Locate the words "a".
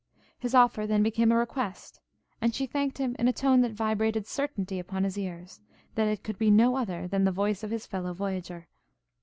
1.31-1.35, 3.27-3.31